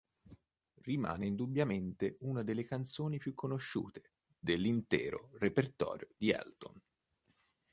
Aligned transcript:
Rimane 0.81 1.27
indubbiamente 1.27 2.15
una 2.21 2.41
delle 2.41 2.63
canzoni 2.63 3.19
più 3.19 3.35
conosciute 3.35 4.13
dell'intero 4.39 5.29
repertorio 5.35 6.09
di 6.17 6.31
Elton. 6.31 6.73